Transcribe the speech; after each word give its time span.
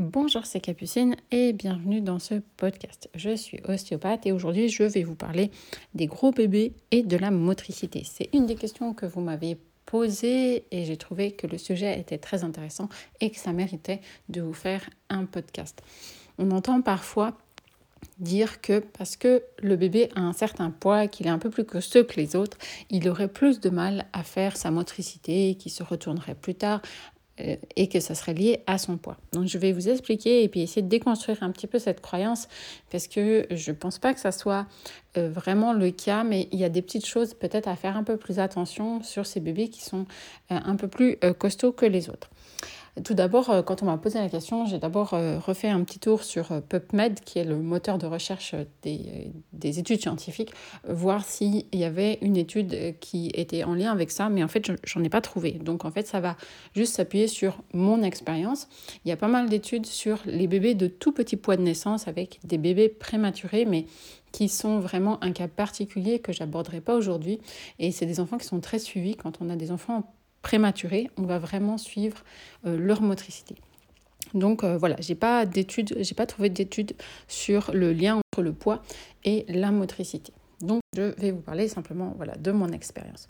Bonjour, 0.00 0.46
c'est 0.46 0.60
Capucine 0.60 1.16
et 1.32 1.52
bienvenue 1.52 2.00
dans 2.00 2.20
ce 2.20 2.36
podcast. 2.56 3.10
Je 3.16 3.34
suis 3.34 3.58
ostéopathe 3.66 4.26
et 4.26 4.32
aujourd'hui 4.32 4.68
je 4.68 4.84
vais 4.84 5.02
vous 5.02 5.16
parler 5.16 5.50
des 5.92 6.06
gros 6.06 6.30
bébés 6.30 6.72
et 6.92 7.02
de 7.02 7.16
la 7.16 7.32
motricité. 7.32 8.04
C'est 8.04 8.30
une 8.32 8.46
des 8.46 8.54
questions 8.54 8.94
que 8.94 9.06
vous 9.06 9.20
m'avez 9.20 9.58
posées 9.86 10.66
et 10.70 10.84
j'ai 10.84 10.96
trouvé 10.96 11.32
que 11.32 11.48
le 11.48 11.58
sujet 11.58 11.98
était 11.98 12.18
très 12.18 12.44
intéressant 12.44 12.88
et 13.20 13.30
que 13.30 13.38
ça 13.38 13.52
méritait 13.52 14.00
de 14.28 14.40
vous 14.40 14.52
faire 14.52 14.88
un 15.08 15.24
podcast. 15.24 15.82
On 16.38 16.52
entend 16.52 16.80
parfois 16.80 17.36
dire 18.20 18.60
que 18.60 18.78
parce 18.78 19.16
que 19.16 19.42
le 19.60 19.74
bébé 19.74 20.10
a 20.14 20.20
un 20.20 20.32
certain 20.32 20.70
poids, 20.70 21.08
qu'il 21.08 21.26
est 21.26 21.30
un 21.30 21.40
peu 21.40 21.50
plus 21.50 21.64
costaud 21.64 22.04
que 22.04 22.20
les 22.20 22.36
autres, 22.36 22.56
il 22.90 23.08
aurait 23.08 23.26
plus 23.26 23.58
de 23.58 23.68
mal 23.68 24.06
à 24.12 24.22
faire 24.22 24.56
sa 24.56 24.70
motricité, 24.70 25.56
qu'il 25.56 25.72
se 25.72 25.82
retournerait 25.82 26.36
plus 26.36 26.54
tard, 26.54 26.82
et 27.76 27.88
que 27.88 28.00
ça 28.00 28.14
serait 28.14 28.34
lié 28.34 28.60
à 28.66 28.78
son 28.78 28.96
poids. 28.96 29.16
Donc 29.32 29.46
je 29.46 29.58
vais 29.58 29.72
vous 29.72 29.88
expliquer 29.88 30.42
et 30.42 30.48
puis 30.48 30.60
essayer 30.60 30.82
de 30.82 30.88
déconstruire 30.88 31.42
un 31.42 31.50
petit 31.50 31.66
peu 31.66 31.78
cette 31.78 32.00
croyance 32.00 32.48
parce 32.90 33.06
que 33.06 33.46
je 33.50 33.70
ne 33.70 33.76
pense 33.76 33.98
pas 33.98 34.14
que 34.14 34.20
ça 34.20 34.32
soit 34.32 34.66
euh, 35.16 35.30
vraiment 35.30 35.72
le 35.72 35.90
cas, 35.90 36.24
mais 36.24 36.48
il 36.52 36.58
y 36.58 36.64
a 36.64 36.68
des 36.68 36.82
petites 36.82 37.06
choses 37.06 37.34
peut-être 37.34 37.68
à 37.68 37.76
faire 37.76 37.96
un 37.96 38.04
peu 38.04 38.16
plus 38.16 38.38
attention 38.38 39.02
sur 39.02 39.26
ces 39.26 39.40
bébés 39.40 39.68
qui 39.68 39.82
sont 39.82 40.06
euh, 40.50 40.58
un 40.64 40.76
peu 40.76 40.88
plus 40.88 41.16
costauds 41.38 41.72
que 41.72 41.86
les 41.86 42.10
autres. 42.10 42.30
Tout 43.04 43.14
d'abord, 43.14 43.50
euh, 43.50 43.62
quand 43.62 43.82
on 43.82 43.86
m'a 43.86 43.98
posé 43.98 44.18
la 44.18 44.28
question, 44.28 44.66
j'ai 44.66 44.78
d'abord 44.78 45.14
euh, 45.14 45.38
refait 45.38 45.68
un 45.68 45.82
petit 45.84 45.98
tour 45.98 46.22
sur 46.22 46.52
euh, 46.52 46.60
PubMed, 46.60 47.20
qui 47.20 47.38
est 47.38 47.44
le 47.44 47.56
moteur 47.56 47.98
de 47.98 48.06
recherche 48.06 48.54
des, 48.82 49.32
des 49.52 49.78
études 49.78 50.00
scientifiques, 50.00 50.52
voir 50.88 51.24
s'il 51.24 51.64
y 51.72 51.84
avait 51.84 52.18
une 52.22 52.36
étude 52.36 52.98
qui 53.00 53.30
était 53.34 53.64
en 53.64 53.74
lien 53.74 53.92
avec 53.92 54.10
ça, 54.10 54.28
mais 54.28 54.42
en 54.42 54.48
fait, 54.48 54.70
j'en 54.84 55.02
ai 55.02 55.08
pas 55.08 55.20
trouvé. 55.20 55.52
Donc, 55.52 55.84
en 55.84 55.90
fait, 55.90 56.06
ça 56.06 56.20
va 56.20 56.36
juste 56.74 56.94
s'appuyer 56.94 57.28
sur 57.28 57.58
mon 57.72 58.02
expérience. 58.02 58.68
Il 59.04 59.08
y 59.08 59.12
a 59.12 59.16
pas 59.16 59.28
mal 59.28 59.48
d'études 59.48 59.86
sur 59.86 60.18
les 60.24 60.46
bébés 60.46 60.74
de 60.74 60.86
tout 60.86 61.12
petit 61.12 61.36
poids 61.36 61.56
de 61.56 61.62
naissance 61.62 62.08
avec 62.08 62.40
des 62.44 62.58
bébés 62.58 62.88
prématurés, 62.88 63.64
mais 63.64 63.86
qui 64.32 64.48
sont 64.48 64.78
vraiment 64.78 65.22
un 65.22 65.32
cas 65.32 65.48
particulier 65.48 66.18
que 66.18 66.32
j'aborderai 66.32 66.80
pas 66.80 66.96
aujourd'hui. 66.96 67.40
Et 67.78 67.92
c'est 67.92 68.06
des 68.06 68.20
enfants 68.20 68.38
qui 68.38 68.46
sont 68.46 68.60
très 68.60 68.78
suivis 68.78 69.16
quand 69.16 69.38
on 69.40 69.50
a 69.50 69.56
des 69.56 69.70
enfants 69.70 70.12
prématurés, 70.48 71.10
on 71.18 71.24
va 71.24 71.38
vraiment 71.38 71.76
suivre 71.76 72.24
euh, 72.64 72.78
leur 72.78 73.02
motricité. 73.02 73.54
Donc 74.32 74.64
euh, 74.64 74.78
voilà, 74.78 74.96
j'ai 74.98 75.14
pas 75.14 75.44
d'études, 75.44 75.94
j'ai 76.00 76.14
pas 76.14 76.24
trouvé 76.24 76.48
d'études 76.48 76.94
sur 77.28 77.70
le 77.74 77.92
lien 77.92 78.16
entre 78.16 78.40
le 78.42 78.54
poids 78.54 78.80
et 79.24 79.44
la 79.48 79.70
motricité. 79.70 80.32
Donc 80.62 80.80
je 80.96 81.02
vais 81.20 81.32
vous 81.32 81.42
parler 81.42 81.68
simplement 81.68 82.16
de 82.40 82.50
mon 82.50 82.68
expérience. 82.68 83.28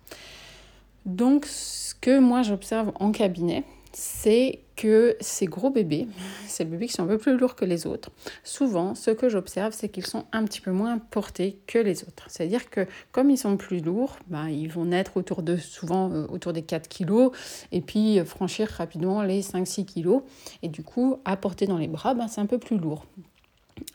Donc 1.07 1.45
ce 1.47 1.93
que 1.97 2.21
moi 2.21 2.43
j'observe 2.43 2.93
en 3.01 3.11
cabinet, 3.11 3.65
c'est 3.99 4.61
que 4.77 5.17
ces 5.21 5.47
gros 5.47 5.71
bébés, 5.71 6.07
ces 6.47 6.65
bébés 6.65 6.87
qui 6.87 6.93
sont 6.93 7.03
un 7.03 7.09
peu 7.09 7.19
plus 7.19 7.37
lourds 7.37 7.57
que 7.57 7.65
les 7.65 7.85
autres, 7.85 8.11
souvent, 8.45 8.95
ce 8.95 9.11
que 9.11 9.29
j'observe, 9.29 9.73
c'est 9.73 9.89
qu'ils 9.89 10.07
sont 10.07 10.27
un 10.31 10.45
petit 10.45 10.61
peu 10.61 10.71
moins 10.71 10.99
portés 10.99 11.59
que 11.67 11.81
les 11.81 12.05
autres. 12.05 12.27
C'est-à-dire 12.29 12.71
que 12.71 12.87
comme 13.11 13.29
ils 13.29 13.37
sont 13.37 13.57
plus 13.57 13.81
lourds, 13.81 14.17
bah, 14.29 14.51
ils 14.51 14.71
vont 14.71 14.85
naître 14.85 15.17
autour 15.17 15.43
de, 15.43 15.57
souvent 15.57 16.13
euh, 16.13 16.27
autour 16.29 16.53
des 16.53 16.63
4 16.63 16.87
kilos, 16.87 17.33
et 17.73 17.81
puis 17.81 18.21
euh, 18.21 18.25
franchir 18.25 18.69
rapidement 18.69 19.23
les 19.23 19.43
5-6 19.43 19.85
kilos. 19.85 20.23
Et 20.63 20.69
du 20.69 20.85
coup, 20.85 21.19
à 21.25 21.37
porter 21.37 21.67
dans 21.67 21.79
les 21.79 21.89
bras, 21.89 22.15
bah, 22.15 22.27
c'est 22.29 22.41
un 22.41 22.47
peu 22.47 22.59
plus 22.59 22.79
lourd. 22.79 23.05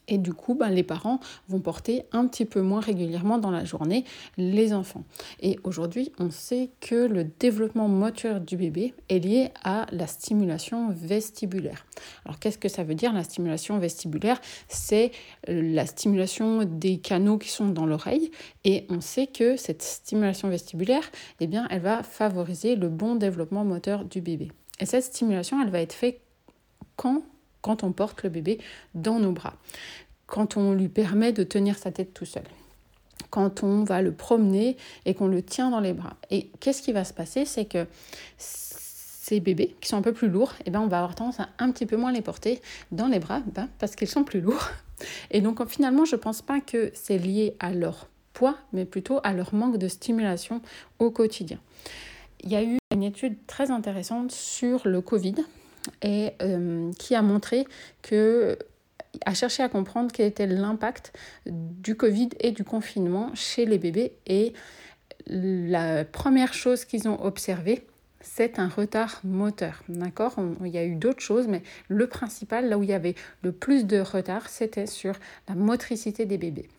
Et 0.07 0.17
du 0.17 0.33
coup, 0.33 0.55
ben, 0.55 0.69
les 0.69 0.83
parents 0.83 1.19
vont 1.47 1.59
porter 1.59 2.03
un 2.11 2.27
petit 2.27 2.45
peu 2.45 2.61
moins 2.61 2.79
régulièrement 2.79 3.37
dans 3.37 3.51
la 3.51 3.65
journée 3.65 4.03
les 4.37 4.73
enfants. 4.73 5.03
Et 5.41 5.59
aujourd'hui, 5.63 6.11
on 6.19 6.29
sait 6.29 6.69
que 6.81 7.07
le 7.07 7.23
développement 7.23 7.87
moteur 7.87 8.39
du 8.39 8.57
bébé 8.57 8.93
est 9.09 9.19
lié 9.19 9.49
à 9.63 9.85
la 9.91 10.07
stimulation 10.07 10.89
vestibulaire. 10.89 11.85
Alors 12.25 12.39
qu'est-ce 12.39 12.57
que 12.57 12.69
ça 12.69 12.83
veut 12.83 12.95
dire 12.95 13.13
la 13.13 13.23
stimulation 13.23 13.77
vestibulaire? 13.79 14.39
C'est 14.67 15.11
euh, 15.49 15.61
la 15.73 15.85
stimulation 15.85 16.63
des 16.65 16.97
canaux 16.97 17.37
qui 17.37 17.49
sont 17.49 17.69
dans 17.69 17.85
l'oreille. 17.85 18.31
Et 18.63 18.85
on 18.89 19.01
sait 19.01 19.27
que 19.27 19.55
cette 19.55 19.81
stimulation 19.81 20.49
vestibulaire, 20.49 21.03
eh 21.39 21.47
bien, 21.47 21.67
elle 21.69 21.81
va 21.81 22.03
favoriser 22.03 22.75
le 22.75 22.89
bon 22.89 23.15
développement 23.15 23.65
moteur 23.65 24.05
du 24.05 24.21
bébé. 24.21 24.51
Et 24.79 24.85
cette 24.85 25.03
stimulation, 25.03 25.61
elle 25.61 25.69
va 25.69 25.79
être 25.79 25.93
faite 25.93 26.21
quand? 26.95 27.23
Quand 27.63 27.83
on 27.83 27.91
porte 27.91 28.21
le 28.21 28.29
bébé 28.29 28.59
dans 28.93 29.17
nos 29.17 29.31
bras, 29.31 29.55
quand 30.27 30.57
on 30.57 30.73
lui 30.73 30.89
permet 30.89 31.33
de 31.33 31.43
tenir 31.43 31.79
sa 31.79 31.91
tête 31.91 32.13
tout 32.13 32.25
seul 32.25 32.43
quand 33.33 33.63
on 33.63 33.83
va 33.83 34.03
le 34.03 34.11
promener 34.11 34.77
et 35.05 35.15
qu'on 35.15 35.25
le 35.25 35.41
tient 35.41 35.71
dans 35.71 35.79
les 35.79 35.93
bras. 35.93 36.17
Et 36.29 36.51
qu'est-ce 36.59 36.83
qui 36.83 36.91
va 36.91 37.03
se 37.03 37.13
passer? 37.13 37.45
C'est 37.45 37.65
que 37.65 37.87
ces 38.37 39.39
bébés 39.39 39.75
qui 39.81 39.89
sont 39.89 39.97
un 39.97 40.03
peu 40.03 40.13
plus 40.13 40.29
lourds, 40.29 40.53
eh 40.67 40.69
ben, 40.69 40.81
on 40.81 40.87
va 40.87 40.97
avoir 40.97 41.15
tendance 41.15 41.39
à 41.39 41.49
un 41.57 41.71
petit 41.71 41.87
peu 41.87 41.97
moins 41.97 42.11
les 42.11 42.21
porter 42.21 42.61
dans 42.91 43.07
les 43.07 43.17
bras 43.17 43.41
ben, 43.47 43.69
parce 43.79 43.95
qu'ils 43.95 44.07
sont 44.07 44.23
plus 44.23 44.39
lourds. 44.39 44.69
Et 45.31 45.41
donc 45.41 45.65
finalement, 45.67 46.05
je 46.05 46.15
ne 46.15 46.21
pense 46.21 46.43
pas 46.43 46.61
que 46.61 46.91
c'est 46.93 47.17
lié 47.17 47.55
à 47.59 47.73
leur 47.73 48.07
poids, 48.33 48.55
mais 48.71 48.85
plutôt 48.85 49.19
à 49.23 49.33
leur 49.33 49.55
manque 49.55 49.79
de 49.79 49.87
stimulation 49.87 50.61
au 50.99 51.09
quotidien. 51.09 51.57
Il 52.43 52.51
y 52.51 52.55
a 52.55 52.61
eu 52.61 52.77
une 52.91 53.01
étude 53.01 53.35
très 53.47 53.71
intéressante 53.71 54.31
sur 54.31 54.87
le 54.87 55.01
Covid 55.01 55.35
et 56.01 56.31
euh, 56.41 56.91
qui 56.97 57.15
a 57.15 57.21
montré 57.21 57.65
que 58.01 58.57
a 59.25 59.33
cherché 59.33 59.61
à 59.61 59.69
comprendre 59.69 60.11
quel 60.11 60.27
était 60.27 60.47
l'impact 60.47 61.13
du 61.45 61.95
Covid 61.95 62.29
et 62.39 62.51
du 62.51 62.63
confinement 62.63 63.29
chez 63.35 63.65
les 63.65 63.77
bébés. 63.77 64.13
Et 64.25 64.53
la 65.27 66.03
première 66.03 66.53
chose 66.53 66.83
qu'ils 66.85 67.07
ont 67.07 67.23
observée, 67.23 67.85
c'est 68.21 68.57
un 68.57 68.69
retard 68.69 69.19
moteur. 69.23 69.83
D'accord? 69.89 70.35
Il 70.63 70.71
y 70.71 70.77
a 70.77 70.85
eu 70.85 70.95
d'autres 70.95 71.21
choses, 71.21 71.47
mais 71.47 71.61
le 71.89 72.07
principal, 72.07 72.69
là 72.69 72.77
où 72.77 72.83
il 72.83 72.89
y 72.89 72.93
avait 72.93 73.15
le 73.43 73.51
plus 73.51 73.85
de 73.85 73.99
retard, 73.99 74.49
c'était 74.49 74.87
sur 74.87 75.13
la 75.47 75.55
motricité 75.55 76.25
des 76.25 76.37
bébés. 76.37 76.69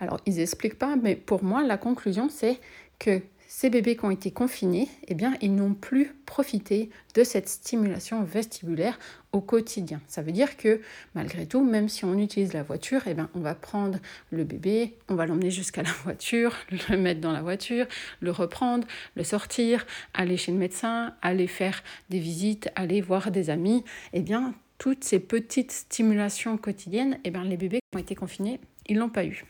Alors, 0.00 0.20
ils 0.26 0.36
n'expliquent 0.36 0.78
pas, 0.78 0.96
mais 0.96 1.14
pour 1.14 1.44
moi, 1.44 1.62
la 1.62 1.78
conclusion, 1.78 2.28
c'est 2.28 2.58
que 2.98 3.22
ces 3.54 3.68
bébés 3.68 3.96
qui 3.96 4.04
ont 4.06 4.10
été 4.10 4.30
confinés, 4.30 4.88
eh 5.08 5.14
bien, 5.14 5.34
ils 5.42 5.54
n'ont 5.54 5.74
plus 5.74 6.14
profité 6.24 6.88
de 7.14 7.22
cette 7.22 7.50
stimulation 7.50 8.24
vestibulaire 8.24 8.98
au 9.32 9.42
quotidien. 9.42 10.00
Ça 10.08 10.22
veut 10.22 10.32
dire 10.32 10.56
que 10.56 10.80
malgré 11.14 11.44
tout, 11.44 11.62
même 11.62 11.90
si 11.90 12.06
on 12.06 12.16
utilise 12.16 12.54
la 12.54 12.62
voiture, 12.62 13.02
eh 13.06 13.12
bien, 13.12 13.28
on 13.34 13.40
va 13.40 13.54
prendre 13.54 13.98
le 14.30 14.44
bébé, 14.44 14.96
on 15.10 15.16
va 15.16 15.26
l'emmener 15.26 15.50
jusqu'à 15.50 15.82
la 15.82 15.92
voiture, 16.02 16.56
le 16.88 16.96
mettre 16.96 17.20
dans 17.20 17.30
la 17.30 17.42
voiture, 17.42 17.84
le 18.20 18.30
reprendre, 18.30 18.86
le 19.16 19.22
sortir, 19.22 19.86
aller 20.14 20.38
chez 20.38 20.50
le 20.50 20.58
médecin, 20.58 21.14
aller 21.20 21.46
faire 21.46 21.84
des 22.08 22.20
visites, 22.20 22.70
aller 22.74 23.02
voir 23.02 23.30
des 23.30 23.50
amis. 23.50 23.84
Eh 24.14 24.22
bien, 24.22 24.54
toutes 24.78 25.04
ces 25.04 25.20
petites 25.20 25.72
stimulations 25.72 26.56
quotidiennes, 26.56 27.18
eh 27.24 27.30
bien, 27.30 27.44
les 27.44 27.58
bébés 27.58 27.80
qui 27.90 27.98
ont 27.98 28.00
été 28.00 28.14
confinés, 28.14 28.60
ils 28.88 28.96
l'ont 28.96 29.10
pas 29.10 29.26
eu. 29.26 29.44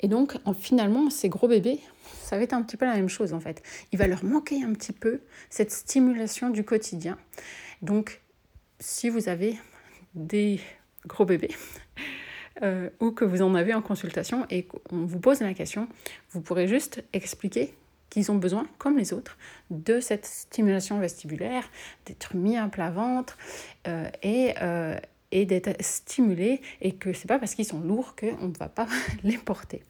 Et 0.00 0.08
donc, 0.08 0.36
finalement, 0.58 1.10
ces 1.10 1.28
gros 1.28 1.48
bébés, 1.48 1.80
ça 2.22 2.36
va 2.36 2.42
être 2.42 2.52
un 2.52 2.62
petit 2.62 2.76
peu 2.76 2.84
la 2.84 2.94
même 2.94 3.08
chose 3.08 3.32
en 3.32 3.40
fait. 3.40 3.62
Il 3.92 3.98
va 3.98 4.06
leur 4.06 4.24
manquer 4.24 4.62
un 4.62 4.72
petit 4.72 4.92
peu 4.92 5.20
cette 5.50 5.70
stimulation 5.70 6.50
du 6.50 6.64
quotidien. 6.64 7.18
Donc, 7.82 8.20
si 8.80 9.08
vous 9.08 9.28
avez 9.28 9.56
des 10.14 10.60
gros 11.06 11.24
bébés 11.24 11.54
euh, 12.62 12.90
ou 13.00 13.10
que 13.12 13.24
vous 13.24 13.42
en 13.42 13.54
avez 13.54 13.74
en 13.74 13.82
consultation 13.82 14.46
et 14.50 14.64
qu'on 14.64 15.06
vous 15.06 15.20
pose 15.20 15.40
la 15.40 15.54
question, 15.54 15.88
vous 16.30 16.40
pourrez 16.40 16.68
juste 16.68 17.04
expliquer 17.12 17.74
qu'ils 18.10 18.30
ont 18.30 18.36
besoin, 18.36 18.66
comme 18.78 18.96
les 18.96 19.12
autres, 19.12 19.36
de 19.70 20.00
cette 20.00 20.24
stimulation 20.24 20.98
vestibulaire, 20.98 21.68
d'être 22.06 22.36
mis 22.36 22.56
à 22.56 22.68
plat 22.68 22.90
ventre 22.90 23.36
euh, 23.88 24.08
et, 24.22 24.54
euh, 24.62 24.96
et 25.34 25.44
d'être 25.44 25.76
stimulés 25.82 26.62
et 26.80 26.92
que 26.92 27.12
c'est 27.12 27.28
pas 27.28 27.38
parce 27.38 27.54
qu'ils 27.54 27.66
sont 27.66 27.80
lourds 27.80 28.16
qu'on 28.16 28.48
ne 28.48 28.56
va 28.58 28.70
pas 28.70 28.86
les 29.24 29.36
porter. 29.36 29.82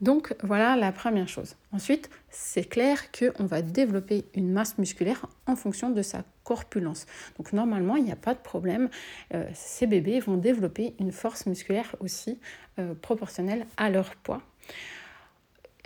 Donc 0.00 0.34
voilà 0.42 0.76
la 0.76 0.92
première 0.92 1.28
chose. 1.28 1.56
Ensuite, 1.72 2.10
c'est 2.28 2.64
clair 2.64 3.10
qu'on 3.10 3.46
va 3.46 3.62
développer 3.62 4.24
une 4.34 4.52
masse 4.52 4.76
musculaire 4.76 5.26
en 5.46 5.56
fonction 5.56 5.90
de 5.90 6.02
sa 6.02 6.24
corpulence. 6.42 7.06
Donc 7.38 7.52
normalement, 7.52 7.96
il 7.96 8.04
n'y 8.04 8.12
a 8.12 8.16
pas 8.16 8.34
de 8.34 8.40
problème. 8.40 8.90
Euh, 9.32 9.46
ces 9.54 9.86
bébés 9.86 10.20
vont 10.20 10.36
développer 10.36 10.94
une 11.00 11.12
force 11.12 11.46
musculaire 11.46 11.96
aussi 12.00 12.38
euh, 12.78 12.94
proportionnelle 12.94 13.66
à 13.76 13.88
leur 13.88 14.14
poids. 14.16 14.42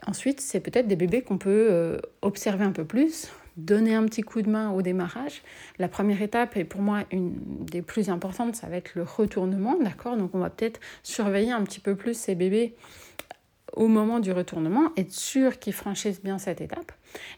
Ensuite, 0.06 0.40
c'est 0.40 0.60
peut-être 0.60 0.88
des 0.88 0.96
bébés 0.96 1.22
qu'on 1.22 1.38
peut 1.38 1.68
euh, 1.70 1.98
observer 2.22 2.64
un 2.64 2.72
peu 2.72 2.84
plus, 2.84 3.28
donner 3.58 3.94
un 3.94 4.04
petit 4.04 4.22
coup 4.22 4.40
de 4.40 4.48
main 4.48 4.70
au 4.70 4.80
démarrage. 4.80 5.42
La 5.78 5.88
première 5.88 6.22
étape, 6.22 6.56
et 6.56 6.64
pour 6.64 6.80
moi 6.80 7.04
une 7.12 7.34
des 7.64 7.82
plus 7.82 8.08
importantes, 8.08 8.56
ça 8.56 8.68
va 8.68 8.76
être 8.76 8.94
le 8.94 9.02
retournement, 9.02 9.76
d'accord? 9.82 10.16
Donc 10.16 10.34
on 10.34 10.38
va 10.38 10.48
peut-être 10.48 10.80
surveiller 11.02 11.52
un 11.52 11.62
petit 11.64 11.80
peu 11.80 11.94
plus 11.94 12.14
ces 12.14 12.34
bébés 12.34 12.74
au 13.74 13.86
moment 13.86 14.18
du 14.18 14.32
retournement, 14.32 14.92
être 14.96 15.12
sûr 15.12 15.58
qu'ils 15.58 15.72
franchissent 15.72 16.22
bien 16.22 16.38
cette 16.38 16.60
étape. 16.60 16.92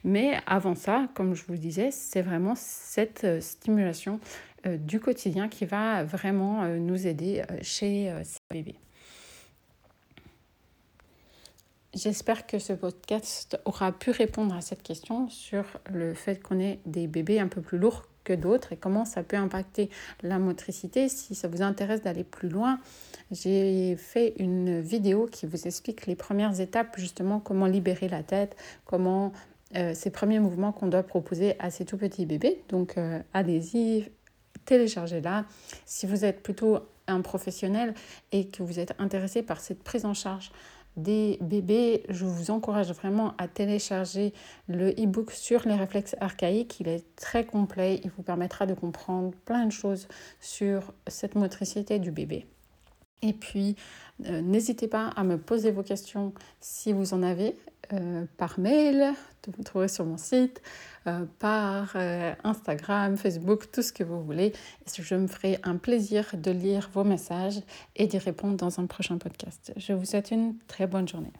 Mais 0.04 0.38
avant 0.46 0.74
ça, 0.74 1.08
comme 1.14 1.34
je 1.34 1.44
vous 1.46 1.56
disais, 1.56 1.90
c'est 1.90 2.22
vraiment 2.22 2.54
cette 2.54 3.24
euh, 3.24 3.40
stimulation 3.40 4.20
euh, 4.66 4.76
du 4.76 5.00
quotidien 5.00 5.48
qui 5.48 5.66
va 5.66 6.04
vraiment 6.04 6.62
euh, 6.62 6.78
nous 6.78 7.06
aider 7.06 7.42
chez 7.62 8.14
ces 8.22 8.38
bébés. 8.50 8.76
J'espère 11.92 12.46
que 12.46 12.60
ce 12.60 12.72
podcast 12.72 13.58
aura 13.64 13.90
pu 13.90 14.12
répondre 14.12 14.54
à 14.54 14.60
cette 14.60 14.82
question 14.82 15.28
sur 15.28 15.64
le 15.90 16.14
fait 16.14 16.40
qu'on 16.40 16.60
ait 16.60 16.78
des 16.86 17.08
bébés 17.08 17.40
un 17.40 17.48
peu 17.48 17.60
plus 17.60 17.78
lourds 17.78 18.04
que 18.22 18.32
d'autres 18.32 18.72
et 18.72 18.76
comment 18.76 19.04
ça 19.04 19.24
peut 19.24 19.36
impacter 19.36 19.90
la 20.22 20.38
motricité. 20.38 21.08
Si 21.08 21.34
ça 21.34 21.48
vous 21.48 21.62
intéresse 21.62 22.02
d'aller 22.02 22.22
plus 22.22 22.48
loin, 22.48 22.78
j'ai 23.32 23.96
fait 23.96 24.34
une 24.38 24.80
vidéo 24.80 25.26
qui 25.26 25.46
vous 25.46 25.66
explique 25.66 26.06
les 26.06 26.14
premières 26.14 26.60
étapes, 26.60 26.94
justement 26.96 27.40
comment 27.40 27.66
libérer 27.66 28.08
la 28.08 28.22
tête, 28.22 28.56
comment 28.84 29.32
euh, 29.74 29.92
ces 29.92 30.10
premiers 30.10 30.38
mouvements 30.38 30.70
qu'on 30.70 30.86
doit 30.86 31.02
proposer 31.02 31.56
à 31.58 31.70
ces 31.70 31.84
tout 31.84 31.96
petits 31.96 32.24
bébés. 32.24 32.62
Donc 32.68 32.98
euh, 32.98 33.18
téléchargez-la. 34.64 35.44
Si 35.86 36.06
vous 36.06 36.24
êtes 36.24 36.40
plutôt 36.44 36.78
un 37.08 37.20
professionnel 37.20 37.94
et 38.30 38.46
que 38.46 38.62
vous 38.62 38.78
êtes 38.78 38.94
intéressé 39.00 39.42
par 39.42 39.60
cette 39.60 39.82
prise 39.82 40.04
en 40.04 40.14
charge 40.14 40.52
des 40.96 41.38
bébés, 41.40 42.02
je 42.08 42.24
vous 42.24 42.50
encourage 42.50 42.90
vraiment 42.92 43.34
à 43.38 43.48
télécharger 43.48 44.32
le 44.68 44.90
e-book 44.90 45.30
sur 45.30 45.66
les 45.66 45.74
réflexes 45.74 46.16
archaïques. 46.20 46.80
Il 46.80 46.88
est 46.88 47.04
très 47.16 47.44
complet, 47.44 48.00
il 48.04 48.10
vous 48.10 48.22
permettra 48.22 48.66
de 48.66 48.74
comprendre 48.74 49.32
plein 49.44 49.66
de 49.66 49.72
choses 49.72 50.08
sur 50.40 50.92
cette 51.06 51.34
motricité 51.34 51.98
du 51.98 52.10
bébé. 52.10 52.46
Et 53.22 53.32
puis, 53.32 53.76
euh, 54.26 54.40
n'hésitez 54.40 54.88
pas 54.88 55.08
à 55.08 55.24
me 55.24 55.36
poser 55.38 55.70
vos 55.70 55.82
questions 55.82 56.32
si 56.60 56.92
vous 56.92 57.14
en 57.14 57.22
avez 57.22 57.56
euh, 57.92 58.24
par 58.36 58.58
mail, 58.58 59.12
vous 59.46 59.62
trouverez 59.62 59.88
sur 59.88 60.04
mon 60.04 60.16
site, 60.16 60.60
euh, 61.06 61.24
par 61.38 61.96
Instagram, 62.44 63.16
Facebook, 63.16 63.70
tout 63.72 63.82
ce 63.82 63.92
que 63.92 64.04
vous 64.04 64.22
voulez. 64.22 64.52
Je 64.98 65.14
me 65.14 65.26
ferai 65.26 65.58
un 65.62 65.76
plaisir 65.76 66.26
de 66.34 66.50
lire 66.50 66.90
vos 66.92 67.04
messages 67.04 67.60
et 67.96 68.06
d'y 68.06 68.18
répondre 68.18 68.56
dans 68.56 68.80
un 68.80 68.86
prochain 68.86 69.18
podcast. 69.18 69.72
Je 69.76 69.92
vous 69.92 70.04
souhaite 70.04 70.30
une 70.30 70.56
très 70.66 70.86
bonne 70.86 71.08
journée. 71.08 71.32